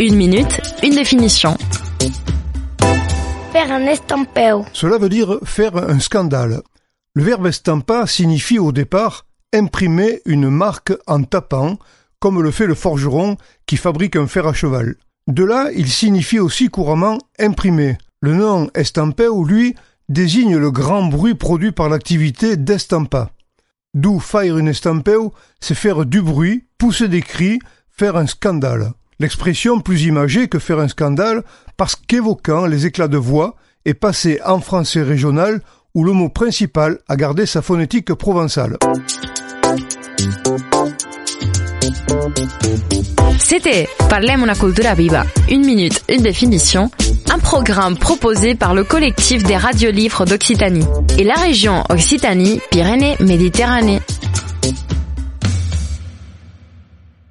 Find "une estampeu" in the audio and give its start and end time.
24.56-25.30